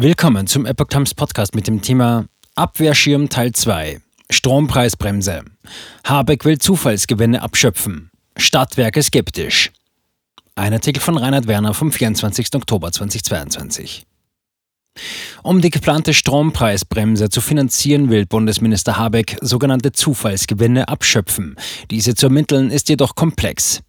[0.00, 4.00] Willkommen zum Epoch Times Podcast mit dem Thema Abwehrschirm Teil 2.
[4.30, 5.42] Strompreisbremse.
[6.04, 8.08] Habeck will Zufallsgewinne abschöpfen.
[8.36, 9.72] Stadtwerke skeptisch.
[10.54, 12.54] Ein Artikel von Reinhard Werner vom 24.
[12.54, 14.06] Oktober 2022.
[15.42, 21.56] Um die geplante Strompreisbremse zu finanzieren, will Bundesminister Habeck sogenannte Zufallsgewinne abschöpfen.
[21.90, 23.80] Diese zu ermitteln ist jedoch komplex.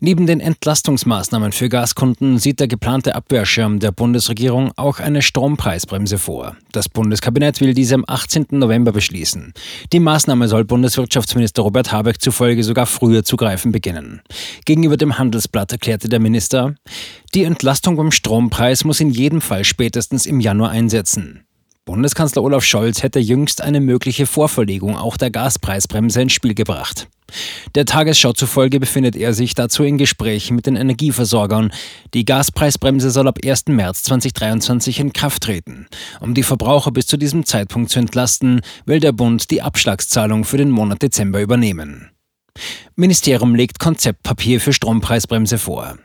[0.00, 6.56] Neben den Entlastungsmaßnahmen für Gaskunden sieht der geplante Abwehrschirm der Bundesregierung auch eine Strompreisbremse vor.
[6.70, 8.46] Das Bundeskabinett will diese am 18.
[8.50, 9.52] November beschließen.
[9.92, 14.20] Die Maßnahme soll Bundeswirtschaftsminister Robert Habeck zufolge sogar früher zu greifen beginnen.
[14.64, 16.76] Gegenüber dem Handelsblatt erklärte der Minister,
[17.34, 21.42] die Entlastung beim Strompreis muss in jedem Fall spätestens im Januar einsetzen.
[21.84, 27.08] Bundeskanzler Olaf Scholz hätte jüngst eine mögliche Vorverlegung auch der Gaspreisbremse ins Spiel gebracht.
[27.74, 31.72] Der Tagesschau zufolge befindet er sich dazu in Gesprächen mit den Energieversorgern.
[32.14, 33.66] Die Gaspreisbremse soll ab 1.
[33.68, 35.86] März 2023 in Kraft treten.
[36.20, 40.56] Um die Verbraucher bis zu diesem Zeitpunkt zu entlasten, will der Bund die Abschlagszahlung für
[40.56, 42.10] den Monat Dezember übernehmen.
[42.96, 45.98] Ministerium legt Konzeptpapier für Strompreisbremse vor.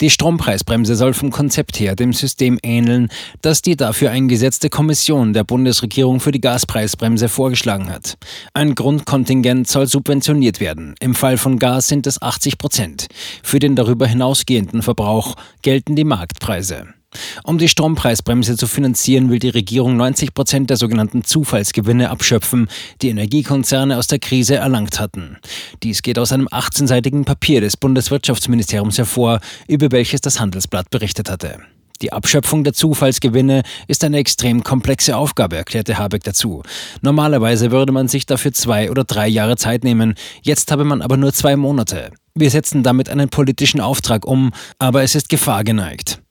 [0.00, 3.08] Die Strompreisbremse soll vom Konzept her dem System ähneln,
[3.42, 8.16] das die dafür eingesetzte Kommission der Bundesregierung für die Gaspreisbremse vorgeschlagen hat.
[8.54, 10.94] Ein Grundkontingent soll subventioniert werden.
[11.00, 13.08] Im Fall von Gas sind es 80 Prozent.
[13.42, 16.99] Für den darüber hinausgehenden Verbrauch gelten die Marktpreise.
[17.44, 22.68] Um die Strompreisbremse zu finanzieren, will die Regierung 90 Prozent der sogenannten Zufallsgewinne abschöpfen,
[23.02, 25.38] die Energiekonzerne aus der Krise erlangt hatten.
[25.82, 31.58] Dies geht aus einem 18-seitigen Papier des Bundeswirtschaftsministeriums hervor, über welches das Handelsblatt berichtet hatte.
[32.02, 36.62] Die Abschöpfung der Zufallsgewinne ist eine extrem komplexe Aufgabe, erklärte Habeck dazu.
[37.02, 41.18] Normalerweise würde man sich dafür zwei oder drei Jahre Zeit nehmen, jetzt habe man aber
[41.18, 42.10] nur zwei Monate.
[42.34, 46.22] Wir setzen damit einen politischen Auftrag um, aber es ist Gefahr geneigt.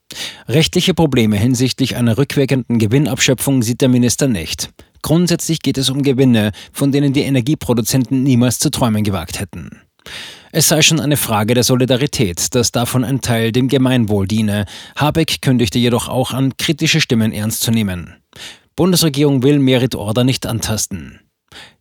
[0.48, 4.72] Rechtliche Probleme hinsichtlich einer rückwirkenden Gewinnabschöpfung sieht der Minister nicht.
[5.02, 9.82] Grundsätzlich geht es um Gewinne, von denen die Energieproduzenten niemals zu träumen gewagt hätten.
[10.52, 14.66] Es sei schon eine Frage der Solidarität, dass davon ein Teil dem Gemeinwohl diene.
[14.96, 18.16] Habeck kündigte jedoch auch an, kritische Stimmen ernst zu nehmen.
[18.76, 21.20] Bundesregierung will Merit Order nicht antasten.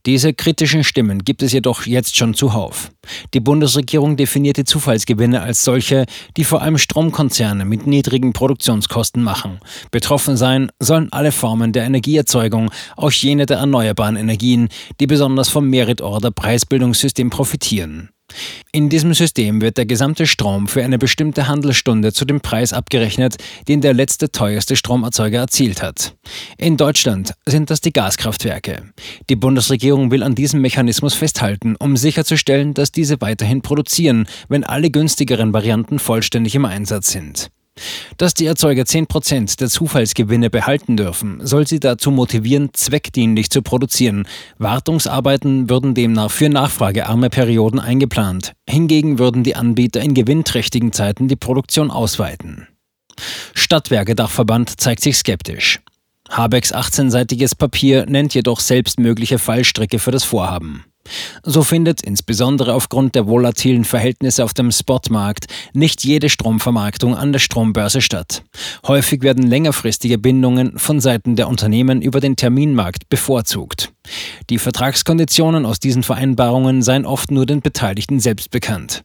[0.07, 2.91] Diese kritischen Stimmen gibt es jedoch jetzt schon zuhauf.
[3.35, 9.61] Die Bundesregierung definiert die Zufallsgewinne als solche, die vor allem Stromkonzerne mit niedrigen Produktionskosten machen.
[9.91, 14.69] Betroffen sein sollen alle Formen der Energieerzeugung, auch jene der erneuerbaren Energien,
[15.01, 18.11] die besonders vom Merit-Order-Preisbildungssystem profitieren.
[18.73, 23.37] In diesem System wird der gesamte Strom für eine bestimmte Handelsstunde zu dem Preis abgerechnet,
[23.67, 26.15] den der letzte teuerste Stromerzeuger erzielt hat.
[26.59, 28.93] In Deutschland sind das die Gaskraftwerke.
[29.31, 34.91] Die Bundesregierung will an diesem Mechanismus festhalten, um sicherzustellen, dass diese weiterhin produzieren, wenn alle
[34.91, 37.51] günstigeren Varianten vollständig im Einsatz sind.
[38.17, 44.27] Dass die Erzeuger 10% der Zufallsgewinne behalten dürfen, soll sie dazu motivieren, zweckdienlich zu produzieren.
[44.59, 48.55] Wartungsarbeiten würden demnach für nachfragearme Perioden eingeplant.
[48.69, 52.69] Hingegen würden die Anbieter in gewinnträchtigen Zeiten die Produktion ausweiten.
[53.55, 55.81] Stadtwerke-Dachverband zeigt sich skeptisch.
[56.31, 60.85] Habecks 18-seitiges Papier nennt jedoch selbst mögliche Fallstricke für das Vorhaben.
[61.43, 67.39] So findet insbesondere aufgrund der volatilen Verhältnisse auf dem Spotmarkt nicht jede Stromvermarktung an der
[67.39, 68.43] Strombörse statt.
[68.87, 73.93] Häufig werden längerfristige Bindungen von Seiten der Unternehmen über den Terminmarkt bevorzugt.
[74.51, 79.03] Die Vertragskonditionen aus diesen Vereinbarungen seien oft nur den Beteiligten selbst bekannt.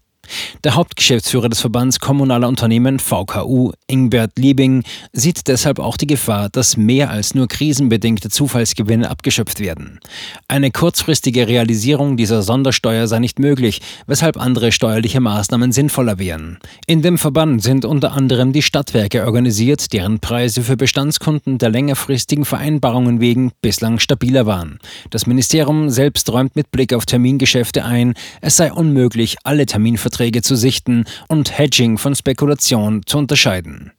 [0.63, 6.78] Der Hauptgeschäftsführer des Verbands Kommunaler Unternehmen VKU, Ingbert Liebing, sieht deshalb auch die Gefahr, dass
[6.78, 10.00] mehr als nur krisenbedingte Zufallsgewinne abgeschöpft werden.
[10.47, 16.59] Eine kurzfristige Realisierung dieser Sondersteuer sei nicht möglich, weshalb andere steuerliche Maßnahmen sinnvoller wären.
[16.88, 22.45] In dem Verband sind unter anderem die Stadtwerke organisiert, deren Preise für Bestandskunden der längerfristigen
[22.45, 24.79] Vereinbarungen wegen bislang stabiler waren.
[25.09, 30.44] Das Ministerium selbst räumt mit Blick auf Termingeschäfte ein, es sei unmöglich, alle Terminverträge Verträge
[30.44, 33.94] zu sichten und Hedging von Spekulation zu unterscheiden.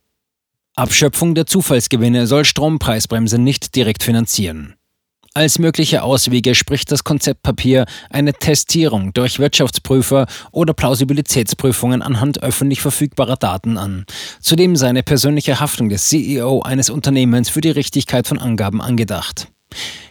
[0.77, 4.75] Abschöpfung der Zufallsgewinne soll Strompreisbremse nicht direkt finanzieren.
[5.35, 13.35] Als mögliche Auswege spricht das Konzeptpapier eine Testierung durch Wirtschaftsprüfer oder Plausibilitätsprüfungen anhand öffentlich verfügbarer
[13.37, 14.05] Daten an.
[14.41, 19.49] Zudem sei eine persönliche Haftung des CEO eines Unternehmens für die Richtigkeit von Angaben angedacht.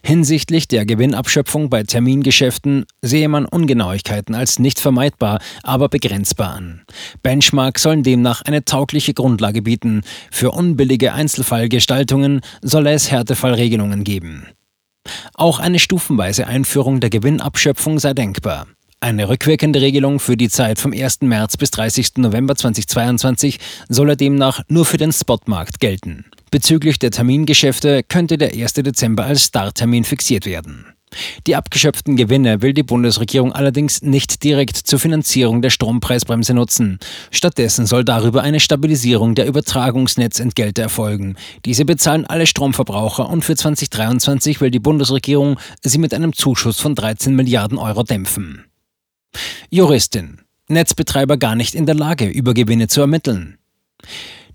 [0.04, 6.82] Hinsichtlich der Gewinnabschöpfung bei Termingeschäften sehe man Ungenauigkeiten als nicht vermeidbar, aber begrenzbar an.
[7.22, 10.02] Benchmark sollen demnach eine taugliche Grundlage bieten.
[10.32, 14.48] Für unbillige Einzelfallgestaltungen solle es Härtefallregelungen geben.
[15.34, 18.68] Auch eine stufenweise Einführung der Gewinnabschöpfung sei denkbar.
[19.04, 21.24] Eine rückwirkende Regelung für die Zeit vom 1.
[21.24, 22.20] März bis 30.
[22.20, 23.60] November 2022
[23.90, 26.24] solle demnach nur für den Spotmarkt gelten.
[26.54, 28.74] Bezüglich der Termingeschäfte könnte der 1.
[28.74, 30.86] Dezember als Starttermin fixiert werden.
[31.48, 37.00] Die abgeschöpften Gewinne will die Bundesregierung allerdings nicht direkt zur Finanzierung der Strompreisbremse nutzen.
[37.32, 41.38] Stattdessen soll darüber eine Stabilisierung der Übertragungsnetzentgelte erfolgen.
[41.66, 46.94] Diese bezahlen alle Stromverbraucher und für 2023 will die Bundesregierung sie mit einem Zuschuss von
[46.94, 48.66] 13 Milliarden Euro dämpfen.
[49.72, 50.42] Juristin.
[50.68, 53.58] Netzbetreiber gar nicht in der Lage, Übergewinne zu ermitteln.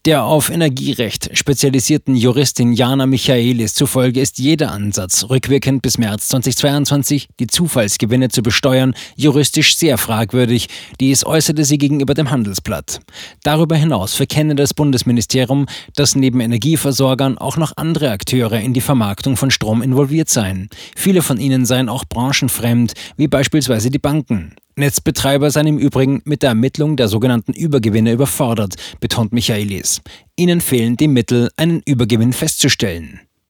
[0.05, 7.29] Der auf Energierecht spezialisierten Juristin Jana Michaelis zufolge ist jeder Ansatz, rückwirkend bis März 2022
[7.41, 10.69] die Zufallsgewinne zu besteuern, juristisch sehr fragwürdig.
[11.01, 13.01] Dies äußerte sie gegenüber dem Handelsblatt.
[13.43, 15.67] Darüber hinaus verkenne das Bundesministerium,
[15.97, 20.69] dass neben Energieversorgern auch noch andere Akteure in die Vermarktung von Strom involviert seien.
[20.95, 24.55] Viele von ihnen seien auch branchenfremd, wie beispielsweise die Banken.
[24.79, 30.01] Netzbetreiber seien im Übrigen mit der Ermittlung der sogenannten Übergewinne überfordert, betont Michaelis.
[30.37, 33.21] Ihnen fehlen die Mittel, einen Übergewinn festzustellen.